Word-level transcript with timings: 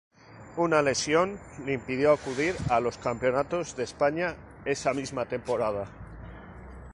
Una 0.57 0.81
lesión 0.81 1.39
le 1.63 1.73
impidió 1.73 2.11
acudir 2.11 2.55
a 2.71 2.79
los 2.79 2.97
campeonatos 2.97 3.75
de 3.75 3.83
España 3.83 4.33
esa 4.65 4.95
misma 4.95 5.25
temporada. 5.27 5.85